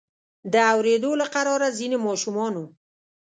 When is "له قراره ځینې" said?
1.21-1.97